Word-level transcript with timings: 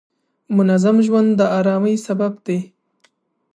منظم 0.55 0.97
ژوند 1.05 1.29
د 1.39 1.41
آرامۍ 1.59 1.95
سبب 2.05 2.33
دی. 2.45 2.57